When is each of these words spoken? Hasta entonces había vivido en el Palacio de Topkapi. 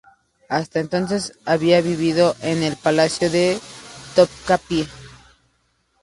Hasta 0.49 0.79
entonces 0.79 1.37
había 1.45 1.79
vivido 1.79 2.35
en 2.41 2.63
el 2.63 2.75
Palacio 2.75 3.29
de 3.29 3.59
Topkapi. 4.15 4.87